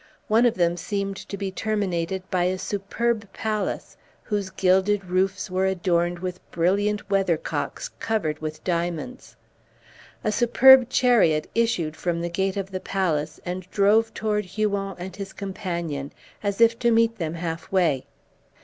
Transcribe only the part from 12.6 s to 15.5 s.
the palace, and drove toward Huon and his